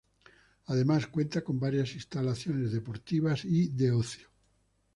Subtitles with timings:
[0.65, 4.29] Además cuenta con varias instalaciones deportivas y de ocio.